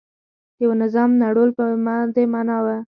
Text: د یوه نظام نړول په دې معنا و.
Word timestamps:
د 0.55 0.59
یوه 0.63 0.75
نظام 0.83 1.09
نړول 1.23 1.49
په 1.57 1.63
دې 2.15 2.23
معنا 2.33 2.57
و. 2.63 2.67